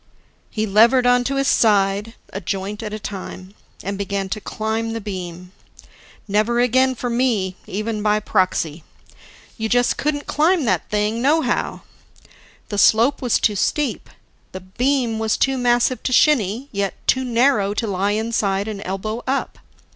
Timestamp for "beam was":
14.61-15.37